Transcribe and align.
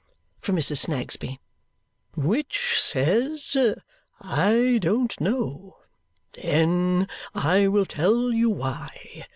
from 0.39 0.55
Mrs. 0.55 0.79
Snagsby. 0.87 1.39
"Which 2.15 2.73
says, 2.79 3.55
'I 4.19 4.79
don't 4.81 5.21
know.' 5.21 5.77
Then 6.33 7.07
I 7.35 7.67
will 7.67 7.85
tell 7.85 8.31
you 8.33 8.49
why. 8.49 9.27